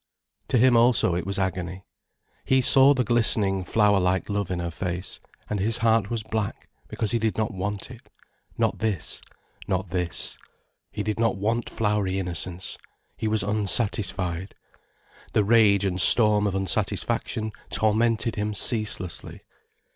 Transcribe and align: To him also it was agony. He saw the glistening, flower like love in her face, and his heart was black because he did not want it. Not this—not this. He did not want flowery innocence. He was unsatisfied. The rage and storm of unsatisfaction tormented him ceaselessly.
To 0.47 0.57
him 0.57 0.75
also 0.75 1.13
it 1.13 1.27
was 1.27 1.37
agony. 1.37 1.85
He 2.43 2.63
saw 2.63 2.95
the 2.95 3.03
glistening, 3.03 3.63
flower 3.63 3.99
like 3.99 4.29
love 4.29 4.49
in 4.49 4.57
her 4.57 4.71
face, 4.71 5.19
and 5.47 5.59
his 5.59 5.77
heart 5.77 6.09
was 6.09 6.23
black 6.23 6.67
because 6.87 7.11
he 7.11 7.19
did 7.19 7.37
not 7.37 7.53
want 7.53 7.91
it. 7.91 8.09
Not 8.57 8.79
this—not 8.79 9.91
this. 9.91 10.39
He 10.91 11.03
did 11.03 11.19
not 11.19 11.37
want 11.37 11.69
flowery 11.69 12.17
innocence. 12.17 12.79
He 13.15 13.27
was 13.27 13.43
unsatisfied. 13.43 14.55
The 15.33 15.43
rage 15.43 15.85
and 15.85 16.01
storm 16.01 16.47
of 16.47 16.55
unsatisfaction 16.55 17.51
tormented 17.69 18.37
him 18.37 18.55
ceaselessly. 18.55 19.41